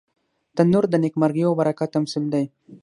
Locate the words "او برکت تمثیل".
1.47-2.25